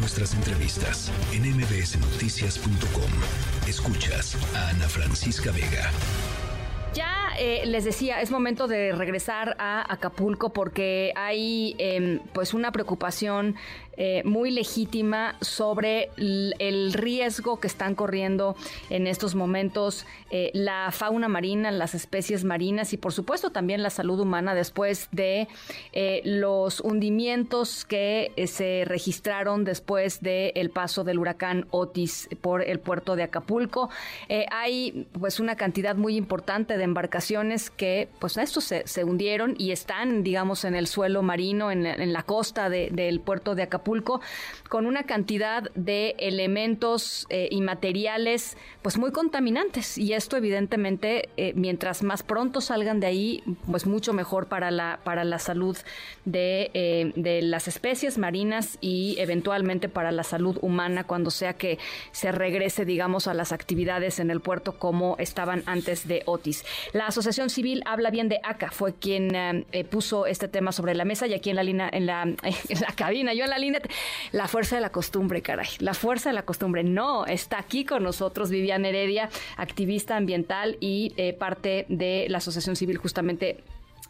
[0.00, 3.68] nuestras entrevistas en mbsnoticias.com.
[3.68, 5.90] Escuchas a Ana Francisca Vega.
[6.94, 12.72] Ya eh, les decía, es momento de regresar a Acapulco porque hay em, pues una
[12.72, 13.56] preocupación
[14.02, 18.56] eh, muy legítima sobre el riesgo que están corriendo
[18.88, 23.90] en estos momentos eh, la fauna marina, las especies marinas y por supuesto también la
[23.90, 25.48] salud humana después de
[25.92, 33.16] eh, los hundimientos que se registraron después del paso del huracán Otis por el puerto
[33.16, 33.90] de Acapulco.
[34.50, 40.22] hay pues una cantidad muy importante de embarcaciones que pues estos se, hundieron y están
[40.22, 43.89] digamos en el suelo marino, en, la costa del puerto de Acapulco
[44.68, 51.52] con una cantidad de elementos eh, y materiales pues muy contaminantes y esto evidentemente eh,
[51.56, 55.76] mientras más pronto salgan de ahí pues mucho mejor para la para la salud
[56.24, 61.78] de, eh, de las especies marinas y eventualmente para la salud humana cuando sea que
[62.12, 66.64] se regrese digamos a las actividades en el puerto como estaban antes de Otis.
[66.92, 71.26] La Asociación Civil habla bien de ACA, fue quien puso este tema sobre la mesa
[71.26, 72.22] y aquí en la línea en la,
[72.68, 73.79] en la cabina, yo en la línea
[74.32, 75.68] la fuerza de la costumbre, caray.
[75.78, 76.84] La fuerza de la costumbre.
[76.84, 82.76] No, está aquí con nosotros Vivian Heredia, activista ambiental y eh, parte de la Asociación
[82.76, 83.62] Civil justamente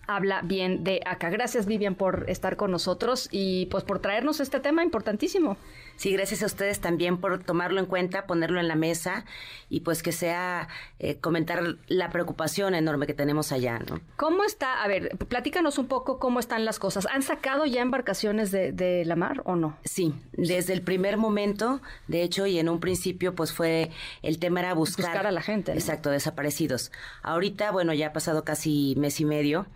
[0.06, 1.30] habla bien de acá.
[1.30, 5.56] Gracias Vivian por estar con nosotros y pues por traernos este tema importantísimo.
[6.00, 9.26] Sí, gracias a ustedes también por tomarlo en cuenta, ponerlo en la mesa
[9.68, 10.66] y pues que sea
[10.98, 14.00] eh, comentar la preocupación enorme que tenemos allá, ¿no?
[14.16, 14.82] ¿Cómo está?
[14.82, 17.06] A ver, platícanos un poco cómo están las cosas.
[17.12, 19.76] ¿Han sacado ya embarcaciones de, la mar o no?
[19.84, 23.90] Sí, desde el primer momento, de hecho, y en un principio pues fue,
[24.22, 25.04] el tema era buscar...
[25.04, 25.72] Buscar a la gente.
[25.72, 26.92] Exacto, desaparecidos.
[27.22, 29.66] Ahorita, bueno, ya ha pasado casi mes y medio,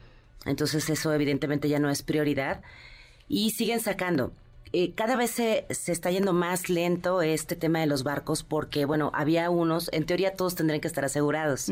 [0.47, 2.63] entonces eso evidentemente ya no es prioridad.
[3.29, 4.33] Y siguen sacando.
[4.77, 8.87] Eh, cada vez se, se, está yendo más lento este tema de los barcos porque,
[8.87, 11.71] bueno, había unos, en teoría todos tendrían que estar asegurados.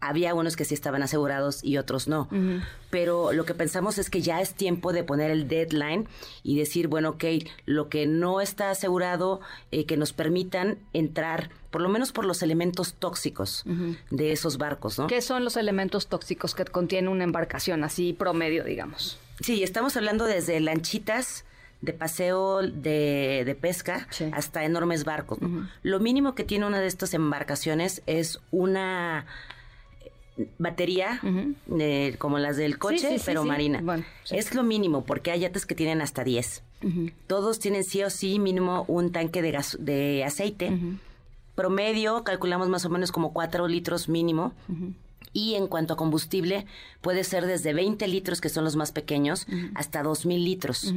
[0.00, 2.28] Había unos que sí estaban asegurados y otros no.
[2.90, 6.06] Pero lo que pensamos es que ya es tiempo de poner el deadline
[6.42, 7.24] y decir, bueno, ok,
[7.64, 9.40] lo que no está asegurado,
[9.72, 13.64] eh, que nos permitan entrar, por lo menos por los elementos tóxicos
[14.10, 15.06] de esos barcos, ¿no?
[15.06, 19.18] ¿Qué son los elementos tóxicos que contiene una embarcación, así promedio, digamos?
[19.40, 21.46] Sí, estamos hablando desde lanchitas,
[21.80, 25.38] de paseo de, de pesca hasta enormes barcos.
[25.82, 29.26] Lo mínimo que tiene una de estas embarcaciones es una
[30.58, 31.20] batería
[32.18, 34.04] como las del coche, pero marina.
[34.30, 36.62] es lo mínimo porque hay yates que tienen hasta 10.
[37.26, 40.76] Todos tienen sí o sí mínimo un tanque de, gas, de aceite.
[41.54, 44.52] Promedio, calculamos más o menos como 4 litros mínimo.
[45.32, 46.66] Y en cuanto a combustible,
[47.00, 50.94] puede ser desde 20 litros, que son los más pequeños, hasta 2.000 litros.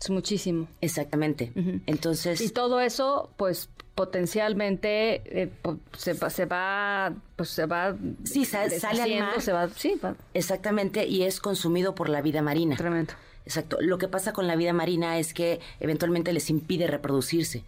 [0.00, 0.68] Es muchísimo.
[0.80, 1.52] Exactamente.
[1.86, 2.40] Entonces.
[2.40, 5.50] Y todo eso, pues potencialmente eh,
[5.96, 9.98] se, se, va pues se va sí sale al mar se va sí
[10.34, 13.14] exactamente y es consumido por la vida marina tremendo
[13.46, 13.78] Exacto.
[13.80, 17.62] Lo que pasa con la vida marina es que eventualmente les impide reproducirse.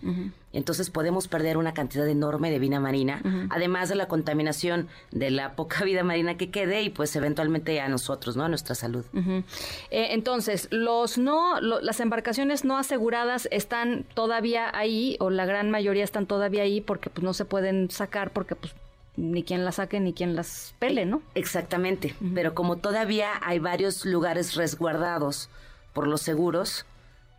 [0.52, 5.54] Entonces podemos perder una cantidad enorme de vida marina, además de la contaminación de la
[5.54, 8.44] poca vida marina que quede y pues eventualmente a nosotros, ¿no?
[8.44, 9.04] A nuestra salud.
[9.14, 16.02] Eh, entonces, los no, las embarcaciones no aseguradas están todavía ahí o la gran mayoría
[16.02, 18.74] están todavía ahí porque pues no se pueden sacar porque pues
[19.16, 21.22] ni quien las saque ni quien las pele, ¿no?
[21.36, 25.50] Exactamente, pero como todavía hay varios lugares resguardados
[25.98, 26.86] por los seguros,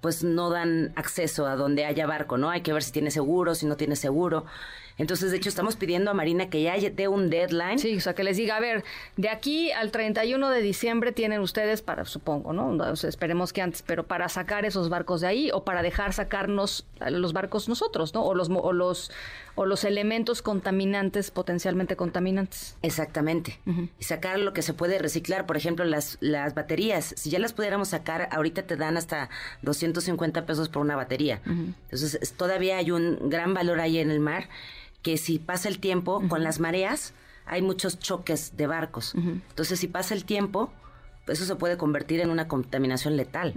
[0.01, 2.49] pues no dan acceso a donde haya barco, ¿no?
[2.49, 4.43] Hay que ver si tiene seguro, si no tiene seguro.
[4.99, 7.79] Entonces, de hecho, estamos pidiendo a Marina que ya dé un deadline.
[7.79, 8.83] Sí, o sea, que les diga, a ver,
[9.15, 12.71] de aquí al 31 de diciembre tienen ustedes para, supongo, ¿no?
[12.71, 16.11] O sea, esperemos que antes, pero para sacar esos barcos de ahí o para dejar
[16.11, 18.23] sacarnos los barcos nosotros, ¿no?
[18.23, 19.09] O los, o los,
[19.55, 22.75] o los elementos contaminantes, potencialmente contaminantes.
[22.81, 23.57] Exactamente.
[23.99, 27.13] Y sacar lo que se puede reciclar, por ejemplo, las, las baterías.
[27.15, 29.29] Si ya las pudiéramos sacar, ahorita te dan hasta
[29.61, 31.41] 250 pesos por una batería.
[31.45, 34.49] Entonces, todavía hay un gran valor ahí en el mar
[35.01, 37.13] que si pasa el tiempo con las mareas,
[37.45, 39.13] hay muchos choques de barcos.
[39.15, 40.71] Entonces, si pasa el tiempo,
[41.27, 43.53] eso se puede convertir en una contaminación letal.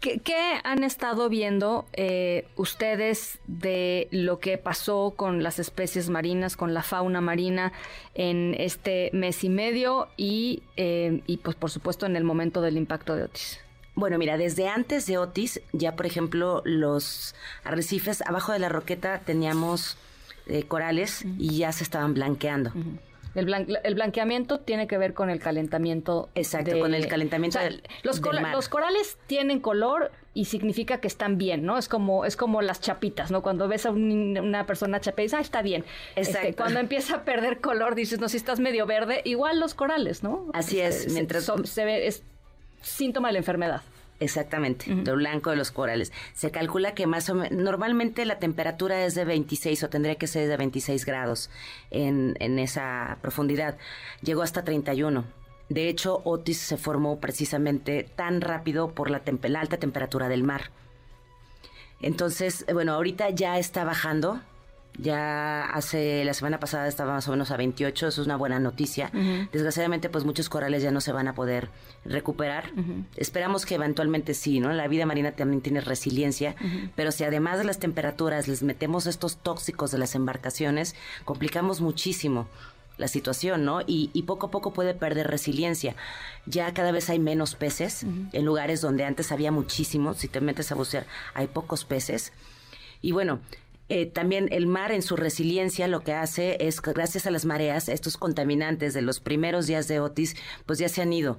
[0.00, 6.74] ¿Qué, han estado viendo eh, ustedes de lo que pasó con las especies marinas, con
[6.74, 7.72] la fauna marina
[8.14, 12.76] en este mes y medio y, eh, y pues por supuesto en el momento del
[12.76, 13.60] impacto de Otis?
[13.94, 19.20] Bueno, mira, desde antes de Otis, ya por ejemplo, los arrecifes abajo de la roqueta
[19.20, 19.96] teníamos
[20.46, 22.72] eh, corales y ya se estaban blanqueando.
[23.34, 23.52] El,
[23.82, 26.28] el, blanqueamiento tiene que ver con el calentamiento.
[26.34, 27.58] Exacto, con el calentamiento
[28.02, 31.78] los, los corales tienen color y significa que están bien, ¿no?
[31.78, 33.42] Es como, es como las chapitas, ¿no?
[33.42, 35.84] Cuando ves a una persona chapa y dices, ah, está bien.
[36.16, 36.56] Este, Exacto.
[36.56, 40.46] cuando empieza a perder color, dices, no, si estás medio verde, igual los corales, ¿no?
[40.52, 41.50] Así es, este, mientras...
[41.64, 42.22] Se, ve, es
[42.82, 43.82] síntoma de la enfermedad.
[44.20, 46.12] Exactamente, uh blanco de los corales.
[46.34, 50.26] Se calcula que más o menos, normalmente la temperatura es de 26 o tendría que
[50.26, 51.50] ser de 26 grados
[51.90, 53.76] en, en esa profundidad.
[54.22, 55.24] Llegó hasta 31
[55.68, 59.22] de hecho, Otis se formó precisamente tan rápido por la,
[59.58, 60.70] alta temperatura del mar.
[62.00, 64.40] Entonces, bueno, ahorita ya está bajando.
[64.98, 68.60] Ya hace la semana pasada estaba más o menos a 28, eso es una buena
[68.60, 69.10] noticia.
[69.52, 71.68] Desgraciadamente, pues muchos corales ya no se van a poder
[72.04, 72.70] recuperar.
[73.16, 74.72] Esperamos que eventualmente sí, ¿no?
[74.72, 76.54] La vida marina también tiene resiliencia,
[76.94, 80.94] pero si además de las temperaturas les metemos estos tóxicos de las embarcaciones,
[81.24, 82.46] complicamos muchísimo
[82.96, 83.80] la situación, ¿no?
[83.86, 85.96] Y, poco a poco puede perder resiliencia.
[86.46, 90.18] Ya cada vez hay menos peces en lugares donde antes había muchísimos.
[90.18, 92.32] Si te metes a bucear, hay pocos peces.
[93.02, 93.40] Y bueno,
[93.88, 97.88] eh, también el mar en su resiliencia lo que hace es, gracias a las mareas,
[97.88, 100.36] estos contaminantes de los primeros días de Otis,
[100.66, 101.38] pues ya se han ido.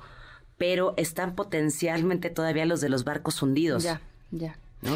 [0.58, 3.84] Pero están potencialmente todavía los de los barcos hundidos.
[3.84, 4.02] Ya,
[4.32, 4.58] ya.
[4.82, 4.96] ¿no?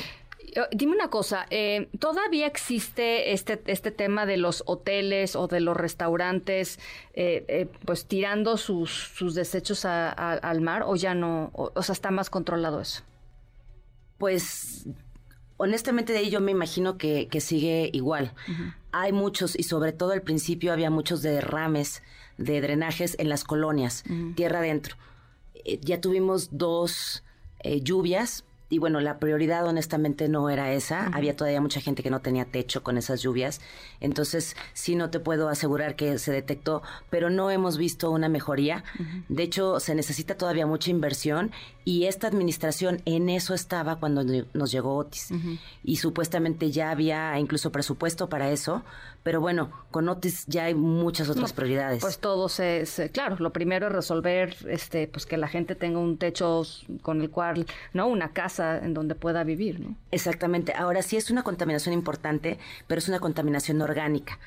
[0.56, 5.60] Eh, dime una cosa, eh, ¿todavía existe este, este tema de los hoteles o de
[5.60, 6.80] los restaurantes
[7.14, 12.30] eh, pues tirando sus, sus desechos al mar o ya no, o, sea, está más
[12.30, 13.04] controlado eso?
[14.18, 14.88] Pues
[15.60, 18.34] honestamente de ahí yo me imagino que, sigue igual.
[18.92, 22.02] Hay muchos y sobre todo al principio había muchos derrames
[22.38, 24.04] de drenajes en las colonias,
[24.36, 24.96] tierra adentro.
[25.82, 27.24] ya tuvimos dos
[27.84, 31.08] lluvias y bueno, la prioridad honestamente no era esa.
[31.08, 33.62] Había todavía mucha gente que no tenía techo con esas lluvias.
[34.00, 38.84] Entonces, sí no te puedo asegurar que se detectó, pero no hemos visto una mejoría.
[39.28, 41.52] De hecho, se necesita todavía mucha inversión
[41.84, 44.24] y esta administración en eso estaba cuando
[44.54, 45.30] nos llegó Otis.
[45.84, 48.84] Y supuestamente ya había incluso presupuesto para eso,
[49.24, 52.02] pero bueno, con Otis ya hay muchas otras prioridades.
[52.02, 56.18] Pues todo se, claro, lo primero es resolver este pues que la gente tenga un
[56.18, 56.64] techo
[57.02, 58.08] con el cual, ¿no?
[58.08, 59.96] Una casa en donde pueda vivir, ¿no?
[60.12, 60.74] Exactamente.
[60.74, 62.58] Ahora sí es una contaminación importante,
[62.88, 64.40] pero es una contaminación orgánica.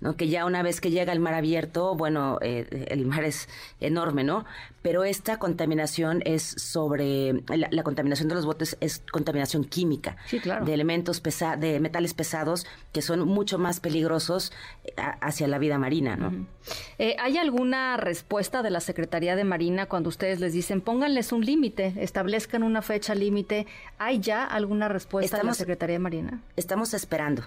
[0.00, 0.16] ¿No?
[0.16, 3.48] Que ya una vez que llega el mar abierto, bueno, eh, el mar es
[3.80, 4.44] enorme, ¿no?
[4.82, 10.16] Pero esta contaminación es sobre, la, contaminación de los botes es contaminación química.
[10.64, 14.52] De elementos pesados, de metales pesados que son mucho más peligrosos
[14.84, 16.46] eh, hacia la vida marina, ¿no?
[16.98, 21.44] Eh, ¿Hay alguna respuesta de la Secretaría de Marina cuando ustedes les dicen, pónganles un
[21.44, 23.66] límite, establezcan una fecha límite?
[23.98, 26.42] ¿Hay ya alguna respuesta de la Secretaría de Marina?
[26.56, 27.42] Estamos esperando.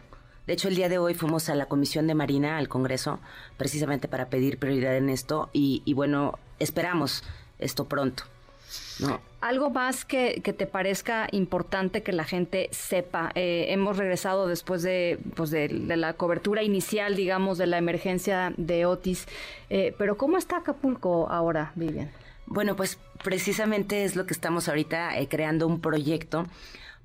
[0.51, 3.21] De hecho, el día de hoy fuimos a la Comisión de Marina, al Congreso,
[3.55, 7.23] precisamente para pedir prioridad en esto y, bueno, esperamos
[7.57, 8.25] esto pronto.
[8.99, 9.21] No.
[9.39, 13.31] Algo más que, te parezca importante que la gente sepa.
[13.33, 18.85] Eh, hemos regresado después de, pues de, la cobertura inicial, digamos, de la emergencia de
[18.85, 19.27] Otis.
[19.69, 22.11] Eh, pero ¿cómo está Acapulco ahora, Vivian?
[22.45, 26.45] Bueno, pues precisamente es lo que estamos ahorita eh, creando un proyecto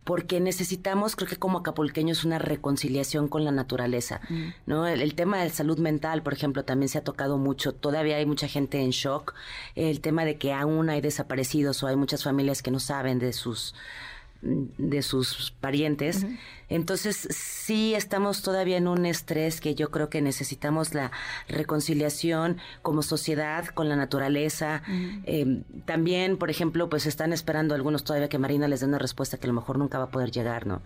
[0.07, 4.45] porque necesitamos, creo que como acapulqueños, una reconciliación con la naturaleza, mm.
[4.67, 4.87] ¿no?
[4.87, 8.47] El, tema de salud mental, por ejemplo, también se ha tocado mucho, todavía hay mucha
[8.47, 9.35] gente en shock,
[9.75, 13.33] el tema de que aún hay desaparecidos o hay muchas familias que no saben de
[13.33, 13.75] sus
[14.43, 16.27] de sus parientes.
[16.69, 21.13] Entonces, sí estamos todavía en un estrés que yo creo que necesitamos la
[21.49, 24.83] reconciliación como sociedad con la naturaleza.
[25.25, 29.39] Em, también, por ejemplo, pues están esperando algunos todavía que Marina les dé una respuesta
[29.39, 30.83] que a lo mejor nunca va a poder llegar, ¿no?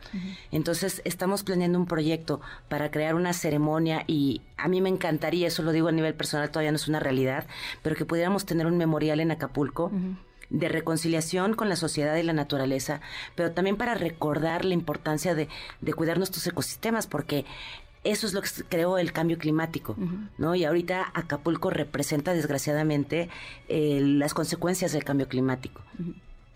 [0.50, 5.62] Entonces, estamos planeando un proyecto para crear una ceremonia y a mí me encantaría, eso
[5.62, 7.46] lo digo a nivel personal, todavía no es una realidad,
[7.82, 9.90] pero que pudiéramos tener un memorial en Acapulco
[10.50, 13.00] de reconciliación con la sociedad y la naturaleza,
[13.34, 15.48] pero también para recordar la importancia de,
[15.94, 17.44] cuidar nuestros ecosistemas, porque
[18.02, 19.94] eso es lo que creó el cambio climático,
[20.38, 20.54] ¿no?
[20.54, 23.28] Y ahorita Acapulco representa desgraciadamente
[23.68, 25.82] eh, las consecuencias del cambio climático.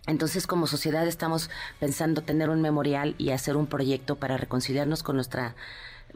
[0.07, 1.49] Entonces, como sociedad estamos
[1.79, 5.55] pensando tener un memorial y hacer un proyecto para reconciliarnos con nuestra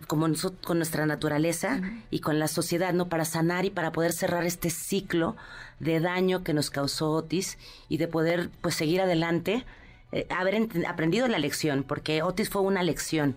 [0.08, 0.28] como
[0.64, 3.10] con nuestra naturaleza y con la sociedad, ¿no?
[3.10, 5.36] Para sanar y para poder cerrar este ciclo
[5.80, 9.66] de daño que nos causó Otis y de poder, pues, seguir adelante,
[10.12, 13.36] eh, haber aprendido la lección, porque Otis fue una lección.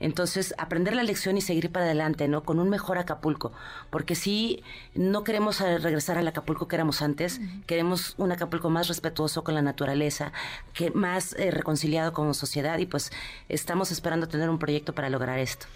[0.00, 2.44] Entonces, aprender la lección y seguir para adelante, ¿no?
[2.44, 3.52] Con un mejor Acapulco.
[3.90, 4.62] Porque sí,
[4.94, 9.54] no queremos eh, regresar al Acapulco que éramos antes, queremos un Acapulco más respetuoso con
[9.54, 10.32] la naturaleza,
[10.72, 13.10] que más eh, reconciliado como sociedad y pues
[13.48, 15.66] estamos esperando tener un proyecto para lograr esto.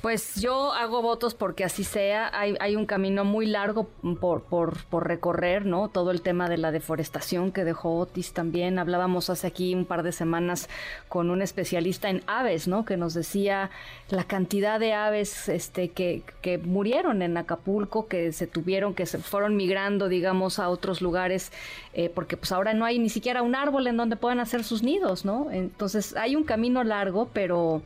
[0.00, 2.30] Pues yo hago votos porque así sea.
[2.32, 3.88] Hay, hay un camino muy largo
[4.20, 5.88] por, por, por recorrer, ¿no?
[5.88, 8.78] Todo el tema de la deforestación que dejó Otis también.
[8.78, 10.68] Hablábamos hace aquí un par de semanas
[11.08, 12.84] con un especialista en aves, ¿no?
[12.84, 13.63] Que nos decía
[14.08, 19.18] la cantidad de aves este, que, que murieron en Acapulco, que se tuvieron, que se
[19.18, 21.52] fueron migrando, digamos, a otros lugares,
[21.92, 24.82] eh, porque pues ahora no hay ni siquiera un árbol en donde puedan hacer sus
[24.82, 25.50] nidos, ¿no?
[25.50, 27.82] Entonces hay un camino largo, pero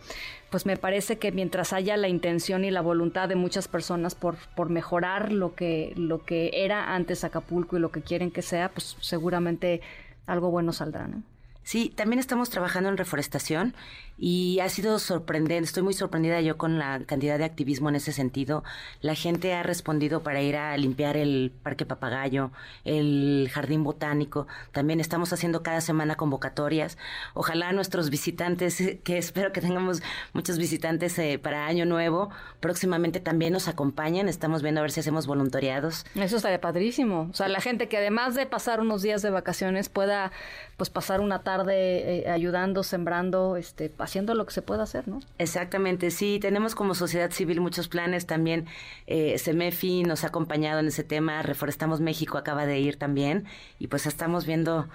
[0.51, 4.37] pues me parece que mientras haya la intención y la voluntad de muchas personas por,
[4.55, 8.71] por mejorar lo que, lo que era antes Acapulco y lo que quieren que sea,
[8.71, 9.83] pues seguramente
[10.27, 11.23] algo bueno saldrá, ¿no?
[11.69, 13.75] Sí, también estamos trabajando en reforestación
[14.17, 18.13] y ha sido sorprendente, estoy muy sorprendida yo con la cantidad de activismo en ese
[18.13, 18.65] sentido.
[19.03, 22.51] La gente ha respondido para ir a limpiar el Parque Papagayo,
[22.87, 24.47] el Jardín Botánico.
[24.73, 26.97] También estamos haciendo cada semana convocatorias.
[27.35, 33.53] Ojalá nuestros visitantes, que espero que tengamos muchos visitantes eh, para Año Nuevo, próximamente también
[33.53, 34.31] nos acompañen.
[34.31, 36.07] Estamos viendo a ver si hacemos voluntariados.
[36.15, 37.29] Eso estaría padrísimo.
[37.31, 40.33] O sea, la gente que además de pasar unos días de vacaciones pueda
[40.79, 45.09] pues pasar una tarde de eh, ayudando, sembrando, este, haciendo lo que se pueda hacer,
[45.09, 45.21] ¿no?
[45.39, 48.67] Exactamente, sí, tenemos como sociedad civil muchos planes también.
[49.07, 53.45] Eh, CEMEFI nos ha acompañado en ese tema, Reforestamos México acaba de ir también
[53.79, 54.89] y pues estamos viendo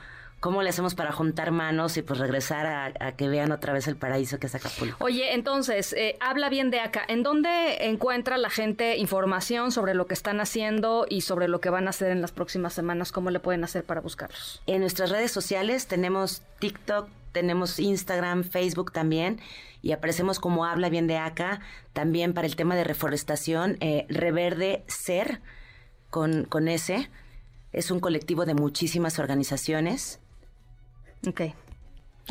[0.44, 3.96] ¿Cómo le hacemos para juntar manos y pues regresar a, que vean otra vez el
[3.96, 5.02] paraíso que es Acapulco?
[5.02, 7.02] Oye, entonces, eh, habla bien de acá.
[7.08, 11.70] ¿En dónde encuentra la gente información sobre lo que están haciendo y sobre lo que
[11.70, 13.14] van a hacer en las próximas semanas?
[13.14, 14.62] ¿Cómo le pueden hacer para buscarlos?
[14.68, 19.40] En nuestras redes sociales tenemos TikTok, tenemos Instagram, Facebook también
[19.82, 21.62] y aparecemos como Habla Bien de Acá,
[21.94, 25.40] también para el tema de reforestación, eh, Reverde Ser
[26.10, 27.10] con, con S.
[27.72, 30.20] Es un colectivo de muchísimas organizaciones
[31.28, 31.42] Ok.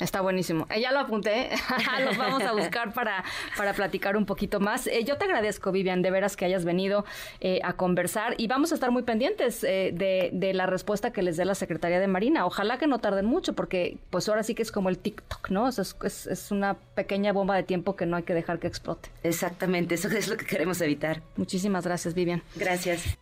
[0.01, 0.67] Está buenísimo.
[0.71, 1.51] Eh, ya lo apunté.
[2.05, 3.25] Los vamos a buscar para,
[3.57, 4.87] para platicar un poquito más.
[4.87, 7.05] Eh, yo te agradezco, Vivian, de veras que hayas venido
[7.41, 11.37] eh, a conversar y vamos a estar muy pendientes de, de, la respuesta que les
[11.37, 12.47] dé la Secretaría de Marina.
[12.47, 15.69] Ojalá que no tarden mucho porque pues ahora sí que es como el TikTok, ¿no?
[15.69, 19.11] Es, es, es una pequeña bomba de tiempo que no hay que dejar que explote.
[19.23, 21.23] Exactamente, eso es lo que queremos evitar.
[21.37, 22.43] Muchísimas gracias, Vivian.
[22.57, 23.19] Gracias.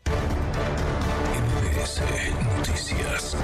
[2.58, 3.36] Noticias.